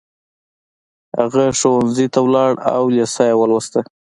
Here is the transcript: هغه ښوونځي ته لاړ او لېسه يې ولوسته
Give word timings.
هغه 1.19 1.43
ښوونځي 1.59 2.07
ته 2.13 2.19
لاړ 2.35 2.51
او 2.75 2.83
لېسه 2.95 3.23
يې 3.29 3.35
ولوسته 3.37 3.79